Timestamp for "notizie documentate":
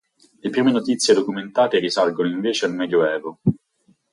0.71-1.77